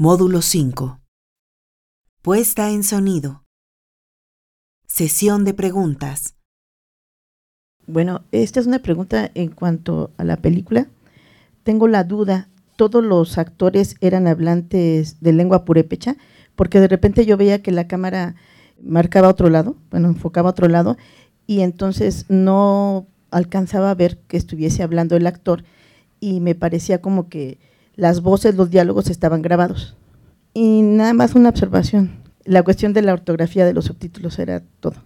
[0.00, 1.00] Módulo 5.
[2.22, 3.42] Puesta en sonido.
[4.86, 6.36] Sesión de preguntas.
[7.88, 10.86] Bueno, esta es una pregunta en cuanto a la película.
[11.64, 16.16] Tengo la duda, ¿todos los actores eran hablantes de lengua purépecha?
[16.54, 18.36] Porque de repente yo veía que la cámara
[18.80, 20.96] marcaba otro lado, bueno, enfocaba otro lado,
[21.48, 25.64] y entonces no alcanzaba a ver que estuviese hablando el actor
[26.20, 27.58] y me parecía como que
[27.98, 29.96] las voces, los diálogos estaban grabados.
[30.60, 32.10] Y nada más una observación,
[32.44, 34.96] la cuestión de la ortografía de los subtítulos era todo.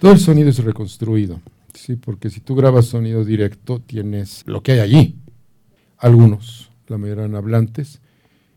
[0.00, 1.42] Todo el sonido es reconstruido,
[1.74, 5.18] sí, porque si tú grabas sonido directo tienes lo que hay allí.
[5.98, 8.00] Algunos, la mayoría eran hablantes,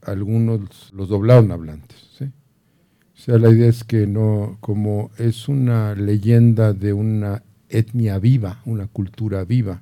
[0.02, 2.24] algunos los doblaron hablantes, sí.
[2.24, 8.62] O sea, la idea es que no, como es una leyenda de una etnia viva,
[8.64, 9.82] una cultura viva,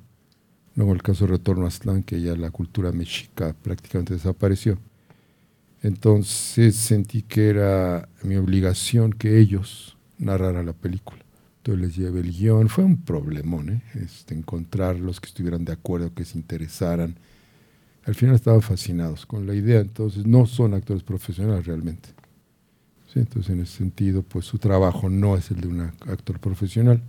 [0.74, 4.78] no el caso de Retorno a Aztlán, que ya la cultura mexica prácticamente desapareció.
[5.82, 11.20] Entonces sentí que era mi obligación que ellos narraran la película.
[11.58, 12.68] Entonces les llevé el guion.
[12.68, 13.82] Fue un problemón, ¿eh?
[14.02, 17.16] este, encontrar los que estuvieran de acuerdo, que se interesaran.
[18.04, 19.80] Al final estaban fascinados con la idea.
[19.80, 22.10] Entonces no son actores profesionales realmente.
[23.14, 27.02] Entonces en ese sentido, pues su trabajo no es el de un actor profesional.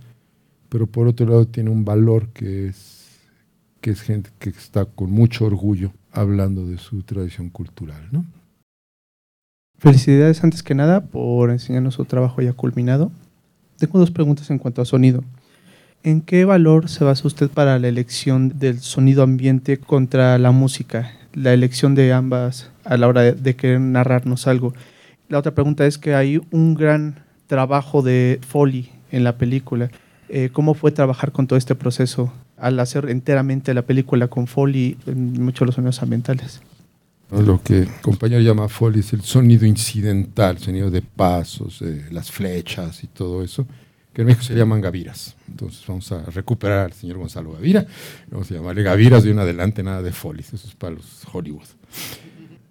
[0.68, 3.18] Pero por otro lado tiene un valor que es,
[3.80, 8.08] que es gente que está con mucho orgullo hablando de su tradición cultural.
[8.12, 8.24] ¿no?
[9.80, 13.10] Felicidades antes que nada por enseñarnos su trabajo ya culminado.
[13.78, 15.24] Tengo dos preguntas en cuanto a sonido.
[16.02, 21.12] ¿En qué valor se basa usted para la elección del sonido ambiente contra la música?
[21.32, 24.74] La elección de ambas a la hora de, querer narrarnos algo.
[25.30, 27.14] La otra pregunta es que hay un gran
[27.46, 29.90] trabajo de Foley en la película.
[30.28, 34.98] Eh, ¿Cómo fue trabajar con todo este proceso al hacer enteramente la película con Foley
[35.06, 36.60] en muchos de los sonidos ambientales?
[37.30, 43.06] Lo que el compañero llama foley el sonido incidental, sonido de pasos, las flechas y
[43.06, 43.66] todo eso,
[44.12, 45.36] que en México se llaman gaviras.
[45.48, 47.86] Entonces vamos a recuperar al señor Gonzalo Gavira,
[48.30, 51.68] vamos a llamarle gaviras de un adelante, nada de foley, eso es para los Hollywood.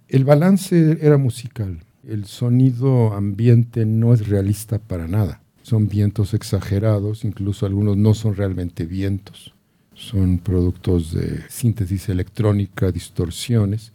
[0.10, 7.24] El balance era musical, el sonido ambiente no es realista para nada, son vientos exagerados,
[7.24, 9.54] incluso algunos no son realmente vientos,
[9.94, 13.94] son productos de síntesis electrónica, distorsiones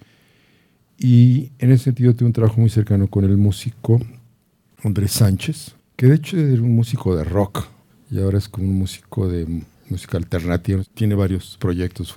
[0.99, 4.01] y en ese sentido tuve un trabajo muy cercano con el músico
[4.83, 7.67] Andrés Sánchez, que de hecho era un músico de rock
[8.11, 12.17] y ahora es como un músico de música alternativa, tiene varios proyectos.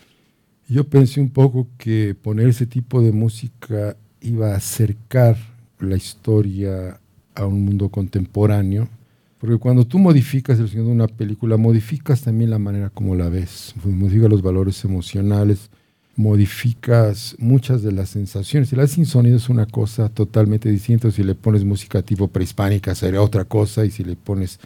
[0.67, 5.37] Yo pensé un poco que poner ese tipo de música iba a acercar
[5.79, 6.99] la historia
[7.35, 8.89] a un mundo contemporáneo,
[9.37, 13.29] porque cuando tú modificas el sonido de una película, modificas también la manera como la
[13.29, 15.69] ves, modifica los valores emocionales,
[16.17, 18.73] modificas muchas de las sensaciones.
[18.73, 21.11] La sin sonido es una cosa totalmente distinta.
[21.11, 24.59] Si le pones música tipo prehispánica sería otra cosa y si le pones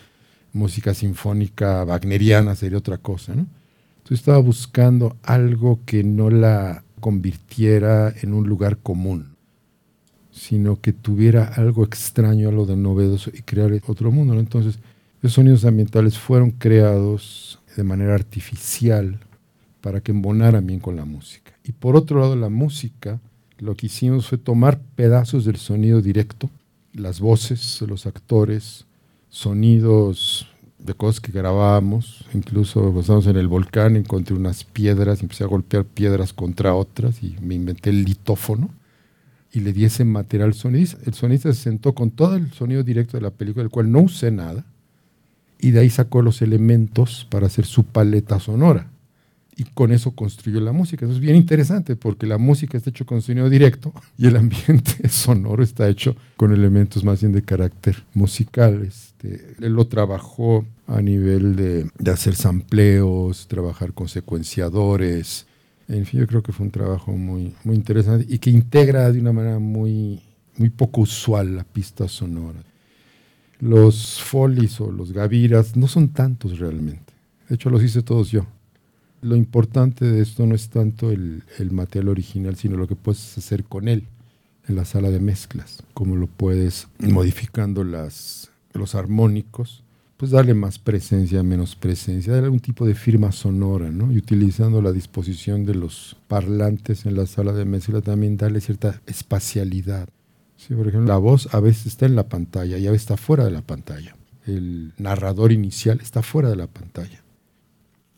[0.54, 3.34] música sinfónica wagneriana sería otra cosa.
[3.34, 9.36] Entonces estaba buscando algo que no la convirtiera en un lugar común,
[10.32, 14.40] sino que tuviera algo extraño, algo de novedoso y crear otro mundo.
[14.40, 14.80] Entonces,
[15.22, 19.20] los sonidos ambientales fueron creados de manera artificial
[19.81, 21.52] para que embonaran bien con la música.
[21.64, 23.19] Y por otro lado, la música,
[23.58, 26.50] lo que hicimos fue tomar pedazos del sonido directo,
[26.94, 28.86] las voces los actores,
[29.30, 30.47] sonidos
[30.78, 35.86] de cosas que grabábamos, incluso estábamos en el volcán, encontré unas piedras, empecé a golpear
[35.86, 38.70] piedras contra otras y me inventé el litófono
[39.53, 40.97] y le di ese material sonidista.
[41.06, 44.00] El sonista se sentó con todo el sonido directo de la película, del cual no
[44.00, 44.66] usé nada,
[45.59, 48.91] y de ahí sacó los elementos para hacer su paleta sonora
[49.56, 51.06] y con eso construyó la música.
[51.06, 55.08] Eso es bien interesante porque la música está hecho con sonido directo y el ambiente
[55.10, 58.84] sonoro está hecho con elementos más bien de carácter musical.
[58.84, 65.48] Este, él lo trabajó a nivel de, de hacer sampleos, trabajar con secuenciadores.
[65.88, 69.20] En fin, yo creo que fue un trabajo muy, muy interesante y que integra de
[69.20, 70.22] una manera muy,
[70.58, 72.64] muy poco usual la pista sonora.
[73.59, 77.14] Los folies o los gaviras no son tantos realmente.
[77.47, 78.47] De hecho, los hice todos yo
[79.22, 83.64] lo importante de esto no es tanto el, material original, sino lo que puedes hacer
[83.64, 84.08] con él
[84.68, 89.84] en la sala de mezclas, como lo puedes modificando las, los armónicos,
[90.18, 94.12] pues darle más presencia, menos presencia, darle algún tipo de firma sonora, ¿no?
[94.12, 99.02] Y utilizando la disposición de los parlantes en la sala de mezcla también darle cierta
[99.08, 100.09] espacialidad.
[100.58, 103.18] Sí, por ejemplo, la voz a veces está en la pantalla y a veces está
[103.18, 104.16] fuera de la pantalla.
[104.46, 107.21] El narrador inicial está fuera de la pantalla.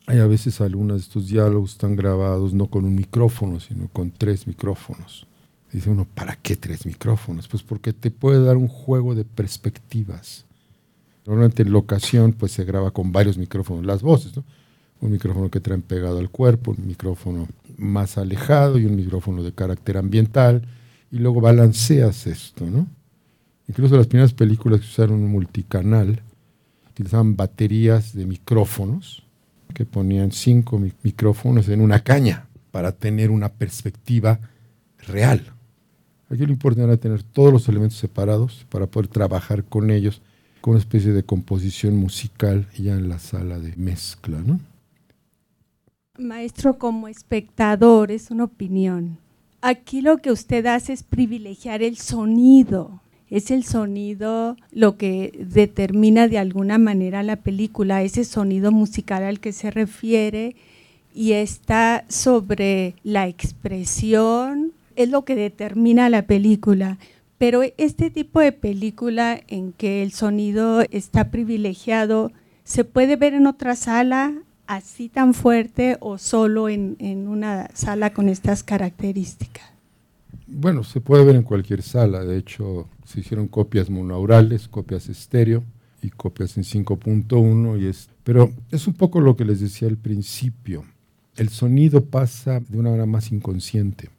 [0.06, 4.12] Hay a veces algunos de estos diálogos están grabados no con un micrófono, sino con
[4.12, 5.28] tres micrófonos.
[5.72, 7.48] Dice uno, ¿para qué tres micrófonos?
[7.48, 10.46] Pues porque te puede dar un juego de perspectivas.
[11.26, 14.44] Normalmente en locación pues se graba con varios micrófonos las voces, ¿no?
[15.00, 17.48] Un micrófono que traen pegado al cuerpo, un micrófono
[17.78, 20.68] más alejado y un micrófono de carácter ambiental
[21.12, 22.88] y luego balanceas esto, ¿no?
[23.70, 26.22] Incluso las primeras películas que usaron un multicanal
[26.92, 29.24] utilizaban baterías de micrófonos
[29.74, 34.40] que ponían cinco micrófonos en una caña para tener una perspectiva
[35.00, 35.54] real.
[36.30, 40.22] Aquí lo importante era tener todos los elementos separados para poder trabajar con ellos
[40.62, 44.60] con una especie de composición musical ya en la sala de mezcla, ¿no?
[46.18, 49.18] Maestro, como espectador, es una opinión.
[49.62, 53.02] Aquí lo que usted hace es privilegiar el sonido.
[53.34, 59.40] Es el sonido lo que determina de alguna manera la película, ese sonido musical al
[59.40, 60.56] que se refiere
[61.16, 67.00] y está sobre la expresión, es lo que determina la película.
[67.40, 72.32] Pero este tipo de película en que el sonido está privilegiado,
[72.64, 74.32] ¿se puede ver en otra sala
[74.68, 79.73] así tan fuerte o solo en, en una sala con estas características?
[80.56, 82.24] Bueno, se puede ver en cualquier sala.
[82.24, 85.64] De hecho, se hicieron copias monaurales, copias estéreo
[86.02, 87.82] y copias en 5.1.
[87.82, 90.86] Y es, pero es un poco lo que les decía al principio.
[91.36, 94.10] El sonido pasa de una manera más inconsciente.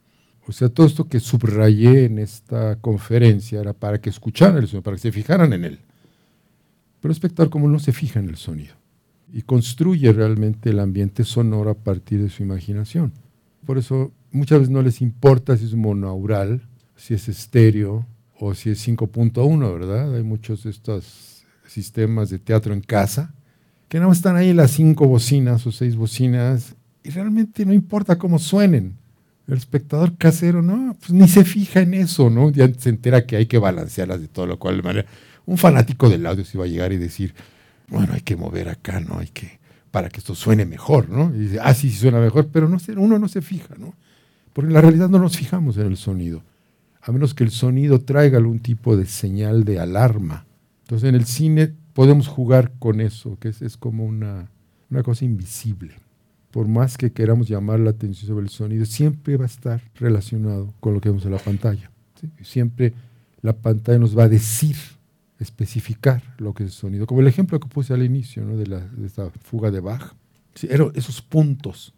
[0.47, 4.83] O sea, todo esto que subrayé en esta conferencia era para que escucharan el sonido,
[4.83, 5.79] para que se fijaran en él.
[6.99, 8.75] Pero el espectador como no se fija en el sonido
[9.33, 13.13] y construye realmente el ambiente sonoro a partir de su imaginación.
[13.65, 16.61] Por eso muchas veces no les importa si es monaural,
[16.95, 18.05] si es estéreo
[18.39, 20.15] o si es 5.1, ¿verdad?
[20.15, 23.33] Hay muchos de estos sistemas de teatro en casa
[23.87, 28.39] que no están ahí las cinco bocinas o seis bocinas y realmente no importa cómo
[28.39, 28.97] suenen
[29.47, 32.49] el espectador casero, no, pues ni se fija en eso, ¿no?
[32.49, 35.05] Ya se entera que hay que balancearlas de todo lo cual manera.
[35.45, 37.35] Un fanático del audio se va a llegar y decir,
[37.87, 39.19] bueno, hay que mover acá, ¿no?
[39.19, 39.59] Hay que,
[39.91, 41.31] para que esto suene mejor, ¿no?
[41.35, 43.93] Y dice, ah, sí, sí suena mejor, pero no uno no se fija, ¿no?
[44.55, 46.41] Porque en la realidad no nos fijamos en el sonido,
[47.01, 50.45] a menos que el sonido traiga algún tipo de señal de alarma.
[50.83, 54.49] Entonces en el cine podemos jugar con eso, que es, es como una,
[54.89, 55.95] una cosa invisible
[56.55, 60.73] por más que queramos llamar la atención sobre el sonido, siempre va a estar relacionado
[60.79, 61.91] con lo que vemos en la pantalla.
[62.43, 62.93] Siempre
[63.41, 64.77] la pantalla nos va a decir,
[65.37, 67.07] especificar lo que es el sonido.
[67.07, 70.13] Como el ejemplo que puse al inicio de, la, de esta fuga de Bach.
[70.93, 71.93] esos puntos,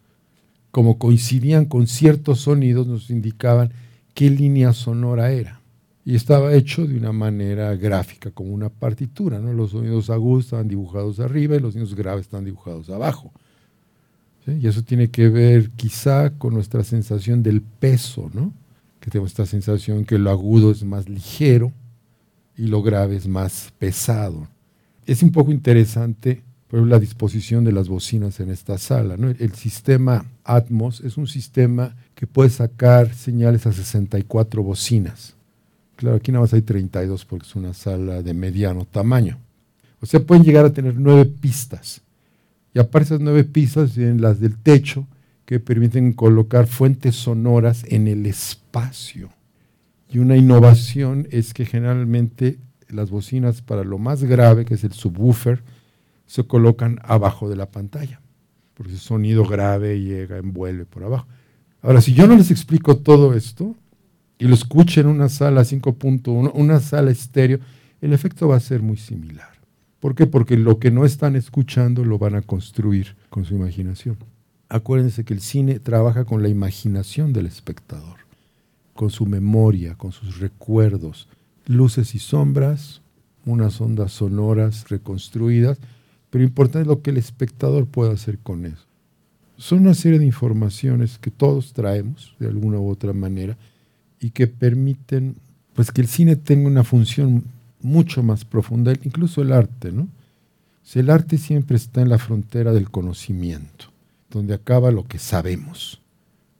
[0.78, 3.72] como coincidían con ciertos sonidos, nos indicaban
[4.14, 5.60] qué línea sonora era.
[6.04, 9.40] Y estaba hecho de una manera gráfica, como una partitura.
[9.40, 9.52] ¿no?
[9.52, 13.32] Los sonidos agudos estaban dibujados arriba y los sonidos graves estaban dibujados abajo.
[14.46, 18.52] Y eso tiene que ver quizá con nuestra sensación del peso, ¿no?
[19.00, 21.72] que tenemos esta sensación que lo agudo es más ligero
[22.56, 24.46] y lo grave es más pesado.
[25.06, 29.14] Es un poco interesante por la disposición de las bocinas en esta sala.
[29.14, 35.34] El sistema Atmos es un sistema que puede sacar señales a 64 bocinas.
[35.96, 39.38] Claro, aquí nada más hay 32 porque es una sala de mediano tamaño.
[40.00, 42.02] O sea, pueden llegar a tener nueve pistas.
[42.74, 45.06] Y aparte esas nueve pistas tienen las del techo
[45.44, 49.30] que permiten colocar fuentes sonoras en el espacio.
[50.10, 54.92] Y una innovación es que generalmente las bocinas para lo más grave, que es el
[54.92, 55.62] subwoofer,
[56.28, 58.20] se colocan abajo de la pantalla,
[58.74, 61.26] porque el sonido grave llega, envuelve por abajo.
[61.80, 63.74] Ahora, si yo no les explico todo esto
[64.38, 67.60] y lo escucho en una sala 5.1, una sala estéreo,
[68.02, 69.48] el efecto va a ser muy similar.
[70.00, 70.26] ¿Por qué?
[70.26, 74.18] Porque lo que no están escuchando lo van a construir con su imaginación.
[74.68, 78.18] Acuérdense que el cine trabaja con la imaginación del espectador,
[78.94, 81.26] con su memoria, con sus recuerdos,
[81.64, 83.00] luces y sombras,
[83.46, 85.78] unas ondas sonoras reconstruidas,
[86.30, 88.84] pero importante es lo que el espectador puede hacer con eso.
[89.56, 93.56] Son una serie de informaciones que todos traemos de alguna u otra manera
[94.20, 95.36] y que permiten
[95.74, 97.44] pues que el cine tenga una función
[97.80, 100.08] mucho más profunda, incluso el arte, ¿no?
[100.94, 103.86] el arte siempre está en la frontera del conocimiento,
[104.30, 106.00] donde acaba lo que sabemos,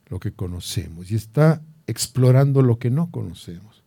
[0.08, 3.82] lo que conocemos, y está explorando lo que no conocemos.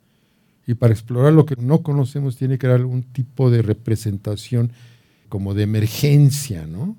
[0.66, 4.72] Y para explorar lo que no conocemos tiene que haber algún tipo de representación
[5.32, 6.98] como de emergencia, ¿no?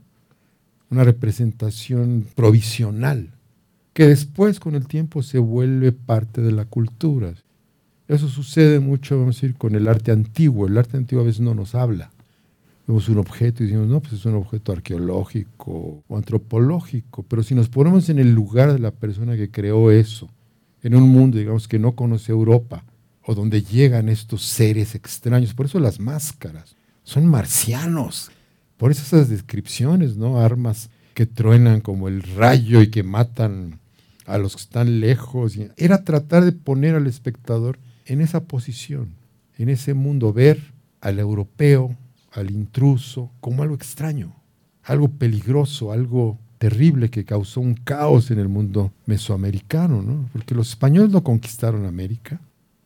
[0.88, 3.28] Una representación provisional,
[3.92, 7.34] que después con el tiempo se vuelve parte de la cultura.
[8.08, 10.66] Eso sucede mucho, vamos a decir, con el arte antiguo.
[10.66, 12.10] El arte antiguo a veces no nos habla.
[12.86, 17.24] Vemos un objeto y decimos, no, pues es un objeto arqueológico o antropológico.
[17.24, 20.30] Pero si nos ponemos en el lugar de la persona que creó eso
[20.82, 22.82] en un mundo, digamos, que no conoce Europa,
[23.24, 25.52] o donde llegan estos seres extraños.
[25.52, 28.30] Por eso las máscaras son marcianos.
[28.76, 30.40] Por eso esas descripciones, ¿no?
[30.40, 33.80] Armas que truenan como el rayo y que matan
[34.26, 35.56] a los que están lejos.
[35.76, 39.10] Era tratar de poner al espectador en esa posición,
[39.58, 41.96] en ese mundo, ver al europeo,
[42.32, 44.34] al intruso, como algo extraño,
[44.84, 50.28] algo peligroso, algo terrible que causó un caos en el mundo mesoamericano, ¿no?
[50.32, 52.40] porque los españoles no conquistaron América,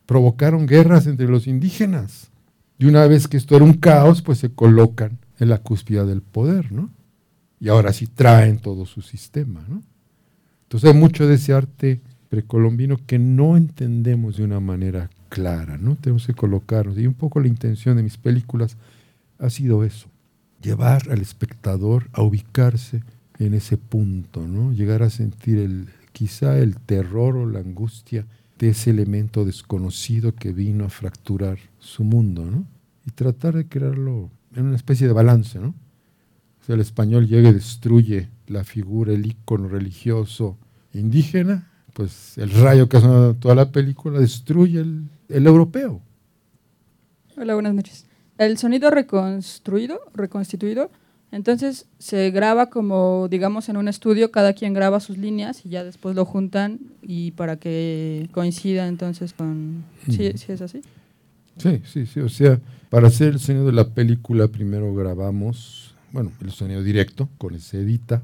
[0.07, 2.31] provocaron guerras entre los indígenas.
[2.79, 6.23] Y una vez que esto era un caos, pues se colocan en la cúspide del
[6.23, 6.91] poder, ¿no?
[7.61, 9.83] Y ahora sí traen todo su sistema, ¿no?
[10.65, 15.97] Entonces hay mucho de ese arte precolombino que no entendemos de una manera clara, ¿no?
[15.97, 16.99] Tenemos que colocarnos.
[16.99, 18.77] Y un poco la intención de mis películas
[19.39, 20.09] ha sido eso,
[20.61, 23.03] llevar al espectador a ubicarse
[23.39, 24.73] en ese punto, ¿no?
[24.73, 28.27] Llegar a sentir el, quizá el terror o la angustia
[28.59, 32.67] de ese elemento desconocido que vino a fracturar su mundo, ¿no?
[33.07, 35.69] Y tratar de crearlo en una especie de balance, ¿no?
[35.69, 40.57] O sea, el español llega y destruye la figura, el icono religioso
[40.93, 46.01] indígena, pues el rayo que ha toda la película destruye el, el europeo.
[47.37, 48.07] Hola, buenas noches.
[48.39, 50.91] El sonido reconstruido, reconstituido,
[51.33, 55.85] entonces se graba como, digamos, en un estudio, cada quien graba sus líneas y ya
[55.85, 59.85] después lo juntan y para que coincida entonces con...
[60.09, 60.83] ¿Sí, ¿sí es así?
[61.59, 62.21] Sí, sí, sí.
[62.21, 67.29] O sea, para hacer el sonido de la película primero grabamos, bueno, el sonido directo,
[67.39, 68.23] con ese edita,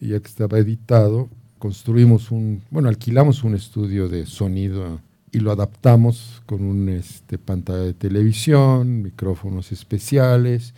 [0.00, 5.00] y ya que estaba editado, construimos un, bueno, alquilamos un estudio de sonido
[5.32, 10.74] y lo adaptamos con un este, pantalla de televisión, micrófonos especiales,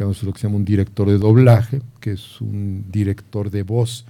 [0.00, 4.06] digamos lo que se llama un director de doblaje, que es un director de voz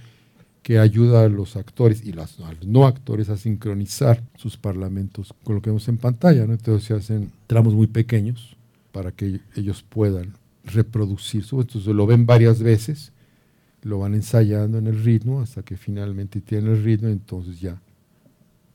[0.63, 5.33] que ayuda a los actores y los, a los no actores a sincronizar sus parlamentos
[5.43, 6.47] con lo que vemos en pantalla.
[6.47, 6.53] ¿no?
[6.53, 8.55] Entonces se hacen tramos muy pequeños
[8.93, 11.59] para que ellos puedan reproducir su.
[11.59, 13.11] Entonces lo ven varias veces,
[13.81, 17.81] lo van ensayando en el ritmo hasta que finalmente tienen el ritmo, entonces ya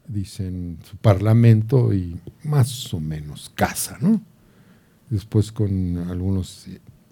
[0.06, 4.20] dicen su parlamento y más o menos casa, ¿no?
[5.08, 6.66] Después con algunos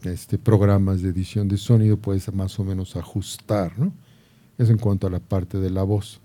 [0.07, 3.93] este, programas de edición de sonido puedes más o menos ajustar, ¿no?
[4.59, 6.21] Es en cuanto a la parte de la voz.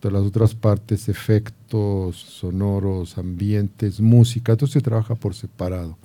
[0.00, 5.96] Todas las otras partes, efectos sonoros, ambientes, música, todo se trabaja por separado.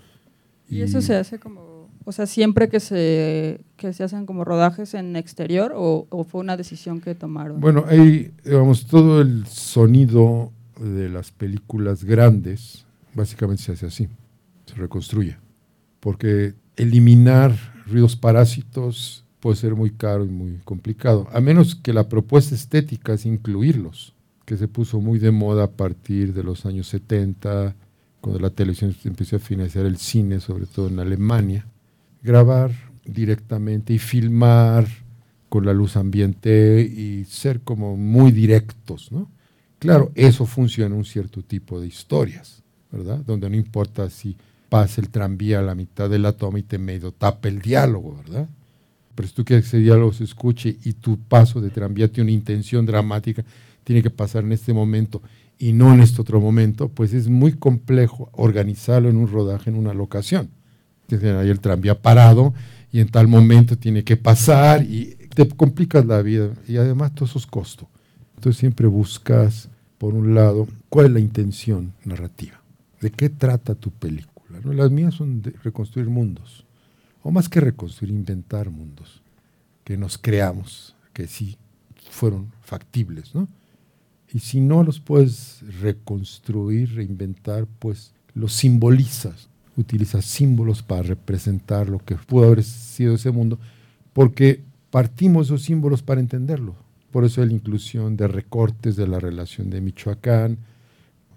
[0.70, 4.94] ¿Y, eso se hace como, o sea, siempre que se, que se hacen como rodajes
[4.94, 7.60] en exterior o, o fue una decisión que tomaron?
[7.60, 12.86] Bueno, ahí, digamos, todo el sonido de las películas grandes
[13.16, 14.08] básicamente se hace así,
[14.66, 15.38] se reconstruye.
[16.00, 17.56] Porque eliminar
[17.86, 23.14] ruidos parásitos puede ser muy caro y muy complicado, a menos que la propuesta estética
[23.14, 24.14] es incluirlos,
[24.46, 27.76] que se puso muy de moda a partir de los años 70,
[28.22, 31.68] cuando la televisión empezó a financiar el cine, sobre todo en Alemania,
[32.24, 32.72] grabar
[33.06, 34.88] directamente y filmar
[35.50, 39.32] con la luz ambiente y ser como muy directos, ¿no?
[39.80, 43.20] Claro, eso funciona en un cierto tipo de historias, ¿verdad?
[43.20, 44.36] Donde no importa si
[44.70, 48.18] pasa el tranvía a la mitad de la toma y te medio tapa el diálogo,
[48.18, 48.50] ¿verdad?
[49.16, 52.30] Pero si tú quieres que ese diálogo se escuche y tu paso de tranvía tiene
[52.30, 53.44] una intención dramática,
[53.84, 55.22] tiene que pasar en este momento
[55.58, 59.78] y no en este otro momento, pues es muy complejo organizarlo en un rodaje, en
[59.78, 60.50] una locación.
[61.08, 62.54] Tienes ahí el tranvía parado
[62.92, 67.26] y en tal momento tiene que pasar y te complicas la vida y además todo
[67.26, 67.88] eso es costo.
[68.36, 72.62] Entonces siempre buscas, por un lado, cuál es la intención narrativa,
[73.02, 74.37] de qué trata tu película.
[74.64, 76.66] Las mías son reconstruir mundos,
[77.24, 79.22] o más que reconstruir, inventar mundos,
[79.84, 81.58] que nos creamos, que sí
[82.10, 83.48] fueron factibles, ¿no?
[84.34, 92.00] Y si no los puedes reconstruir, reinventar, pues los simbolizas, utilizas símbolos para representar lo
[92.00, 93.58] que pudo haber sido ese mundo,
[94.14, 96.76] porque partimos esos símbolos para entenderlo.
[97.12, 100.58] Por eso la inclusión de recortes de la relación de Michoacán.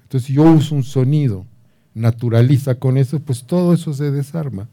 [0.02, 1.46] Entonces, yo uso un sonido
[1.94, 4.68] naturaliza con eso, pues todo eso se desarma,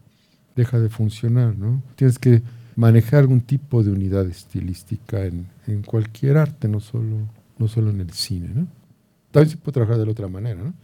[0.56, 1.82] deja de funcionar, ¿no?
[1.96, 2.42] Tienes que
[2.76, 7.16] manejar algún tipo de unidad estilística en, en cualquier arte, no solo,
[7.58, 8.66] no solo en el cine, ¿no?
[9.30, 10.74] También se puede trabajar de la otra manera, ¿no?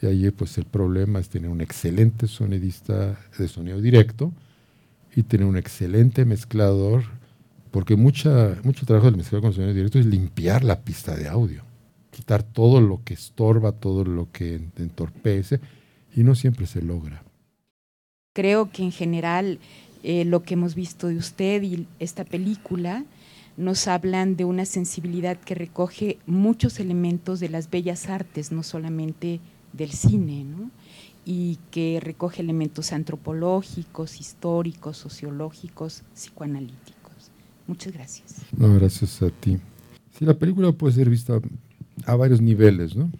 [0.00, 4.32] Y ahí pues el problema es tener un excelente sonidista de sonido directo
[5.14, 7.04] y tener un excelente mezclador,
[7.70, 11.65] porque mucha, mucho trabajo del mezclador con sonido directo es limpiar la pista de audio
[12.16, 15.60] quitar todo lo que estorba, todo lo que entorpece,
[16.14, 17.22] y no siempre se logra.
[18.32, 19.58] Creo que en general
[20.02, 23.04] eh, lo que hemos visto de usted y esta película
[23.58, 29.40] nos hablan de una sensibilidad que recoge muchos elementos de las bellas artes, no solamente
[29.74, 30.70] del cine, ¿no?
[31.26, 37.30] y que recoge elementos antropológicos, históricos, sociológicos, psicoanalíticos.
[37.66, 38.36] Muchas gracias.
[38.56, 39.58] No, gracias a ti.
[40.16, 41.40] Sí, la película puede ser vista
[42.06, 43.10] a varios niveles, ¿no?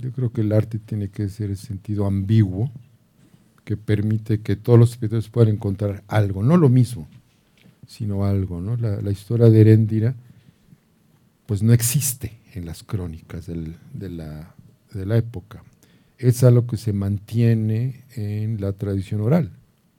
[0.00, 2.70] Yo creo que el arte tiene que ser en sentido ambiguo,
[3.64, 7.06] que permite que todos los espectadores puedan encontrar algo, no lo mismo,
[7.86, 8.76] sino algo, ¿no?
[8.76, 10.16] La, historia de Heréndira,
[11.46, 14.54] pues no existe en las crónicas de, la,
[14.92, 15.62] de la época
[16.22, 19.50] es algo que se mantiene en la tradición oral.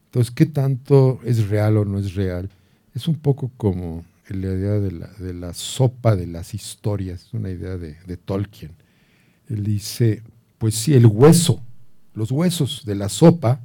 [0.06, 2.50] Entonces, ¿qué tanto es real o no es real?
[2.96, 7.78] Es un poco como la idea de la, sopa de las historias, es una idea
[7.78, 8.72] de, de, Tolkien.
[9.50, 10.24] Él dice,
[10.58, 11.62] pues sí, el hueso,
[12.14, 13.62] los huesos de la sopa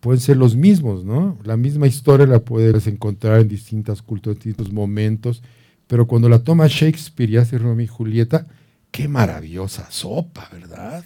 [0.00, 1.38] pueden ser los mismos, ¿no?
[1.44, 5.42] La misma historia la puedes encontrar en distintas culturas, en distintos momentos,
[5.86, 8.46] pero cuando la toma Shakespeare y hace Romeo y Julieta,
[8.90, 11.04] qué maravillosa sopa, ¿verdad?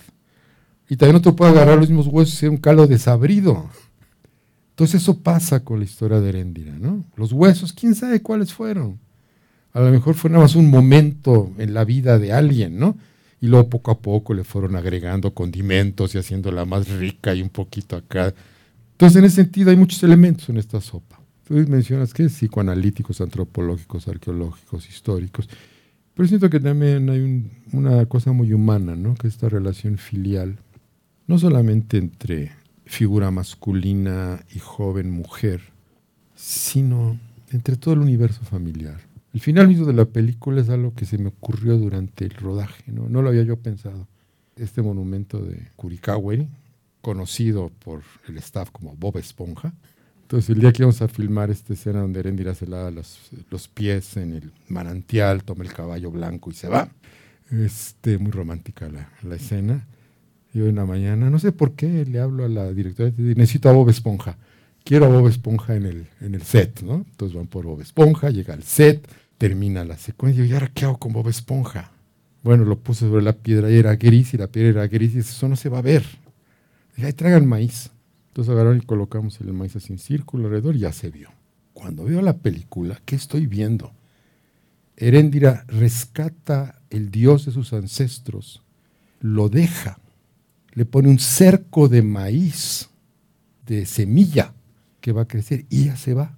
[0.88, 3.68] Y también otro puede agarrar los mismos huesos y ser un caldo desabrido.
[4.74, 7.04] Entonces eso pasa con la historia de Heréndira, ¿no?
[7.14, 8.98] Los huesos, quién sabe cuáles fueron.
[9.72, 12.98] A lo mejor fue nada más un momento en la vida de alguien, ¿no?
[13.40, 17.50] Y luego poco a poco le fueron agregando condimentos y haciéndola más rica y un
[17.50, 18.34] poquito acá.
[18.92, 21.20] Entonces en ese sentido hay muchos elementos en esta sopa.
[21.46, 25.48] Tú mencionas que psicoanalíticos, antropológicos, arqueológicos, históricos.
[26.14, 29.14] Pero siento que también hay una cosa muy humana, ¿no?
[29.14, 30.58] Que esta relación filial
[31.28, 32.50] no solamente entre
[32.84, 35.60] figura masculina y joven mujer,
[36.34, 37.18] sino
[37.50, 39.00] entre todo el universo familiar.
[39.32, 42.84] El final mismo de la película es algo que se me ocurrió durante el rodaje,
[42.92, 44.06] no, lo había yo pensado.
[44.56, 46.48] Este monumento de Curicaweri,
[47.00, 49.72] conocido por el staff como Bob Esponja.
[50.22, 53.66] Entonces el día que íbamos a filmar esta escena donde Erendira se lava los, los
[53.66, 56.88] pies en el manantial, toma el caballo blanco y se va.
[57.50, 59.86] Este, muy romántica la, la escena
[60.54, 63.72] yo en la mañana, no sé por qué, le hablo a la directora necesito a
[63.72, 64.38] Bob Esponja.
[64.84, 67.04] Quiero a Bob Esponja en el, en el set, ¿no?
[67.10, 69.04] Entonces van por Bob Esponja, llega al set,
[69.36, 70.44] termina la secuencia.
[70.44, 71.90] Y ahora qué hago con Bob Esponja?
[72.44, 75.18] Bueno, lo puse sobre la piedra y era gris, y la piedra era gris, y
[75.18, 76.04] eso no se va a ver.
[76.94, 77.90] Dije, ahí traigan maíz.
[78.28, 81.30] Entonces agarraron y colocamos el maíz así en círculo alrededor y ya se vio.
[81.72, 83.92] Cuando veo la película, ¿qué estoy viendo?
[84.96, 88.62] Heréndira rescata el dios de sus ancestros,
[89.20, 89.98] lo deja
[90.74, 92.90] le pone un cerco de maíz,
[93.66, 94.52] de semilla,
[95.00, 96.36] que va a crecer y ya se va.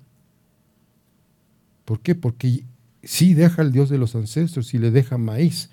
[1.84, 2.14] ¿Por qué?
[2.14, 2.64] Porque
[3.02, 5.70] sí deja al Dios de los ancestros y le deja maíz,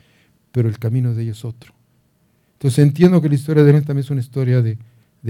[0.52, 1.73] pero el camino de ellos es otro.
[2.54, 4.78] Entonces entiendo que la historia de él también es una historia de,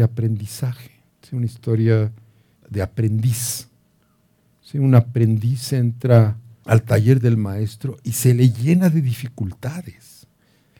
[0.03, 0.91] aprendizaje,
[1.23, 2.11] es una historia
[2.69, 3.69] de aprendiz.
[4.75, 10.25] Un aprendiz entra al taller del maestro y se le llena de dificultades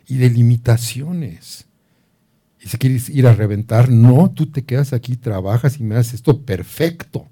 [0.07, 1.67] y de limitaciones
[2.63, 6.15] y si quieres ir a reventar, no, tú te quedas aquí, trabajas y me haces
[6.15, 7.27] esto perfecto.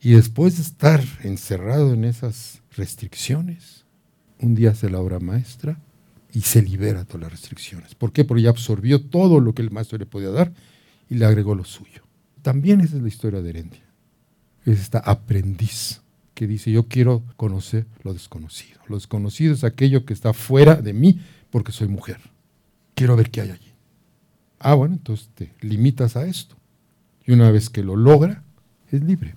[0.00, 3.84] Y después de estar encerrado en esas restricciones,
[4.40, 5.80] un día hace la obra maestra
[6.32, 7.94] y se libera todas las restricciones.
[7.94, 8.24] ¿Por qué?
[8.24, 10.52] Porque ya absorbió todo lo que el maestro le podía dar
[11.08, 12.02] y le agregó lo suyo.
[12.42, 13.84] También esa es la historia de Herendia.
[14.66, 16.00] Es esta aprendiz
[16.34, 18.80] que dice, yo quiero conocer lo desconocido.
[18.88, 22.18] Lo desconocido es aquello que está fuera de mí porque soy mujer.
[22.96, 23.71] Quiero ver qué hay allí.
[24.62, 26.56] Ah, bueno, entonces te limitas a esto.
[27.26, 28.42] Y una vez que lo logra,
[28.90, 29.34] es libre.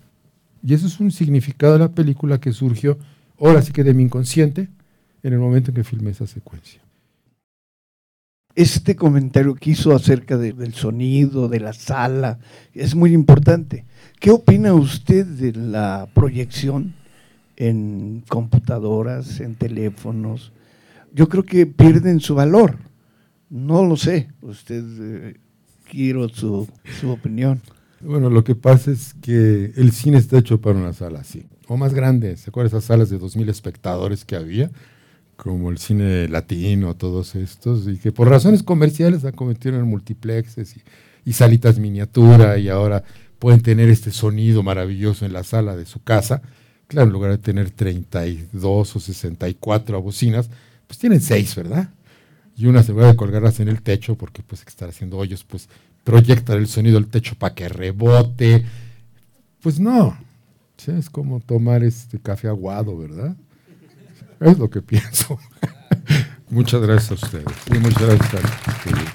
[0.64, 2.98] Y eso es un significado de la película que surgió,
[3.40, 4.70] ahora sí que de mi inconsciente,
[5.24, 6.82] en el momento en que filmé esa secuencia.
[8.54, 12.40] Este comentario que hizo acerca del sonido, de la sala,
[12.74, 13.86] es muy importante.
[14.20, 16.94] ¿Qué opina usted de la proyección
[17.58, 20.52] en computadoras, en teléfonos?
[21.14, 22.78] Yo creo que pierden su valor
[23.50, 24.30] no lo sé.
[24.42, 25.40] Usted, eh,
[25.90, 26.68] quiero su,
[27.00, 27.62] su opinión.
[28.02, 31.78] Bueno, lo que pasa es que el cine está hecho para una sala así, o
[31.78, 32.38] más grande.
[32.38, 34.70] ¿Se acuerdan esas salas de 2.000 espectadores que había?
[35.38, 40.78] Como el cine latino, todos estos, y que por razones comerciales han convertido en multiplexes
[40.78, 40.82] y,
[41.26, 43.04] y salitas miniatura, y ahora
[43.40, 46.42] pueden tener este sonido maravilloso en la sala de su casa.
[46.88, 50.50] Claro, en lugar de tener 32 o 64 bocinas,
[50.86, 51.90] pues tienen 6, ¿verdad?
[52.58, 55.68] Y una se va a colgarlas en el techo porque pues estar haciendo hoyos, pues
[56.04, 58.66] proyecta el sonido del techo para que rebote.
[59.62, 60.18] Pues no,
[60.88, 63.36] es como tomar este café aguado, ¿verdad?
[64.40, 65.40] Es lo que pienso.
[66.50, 67.46] muchas gracias a ustedes.
[67.74, 69.15] Y muchas gracias a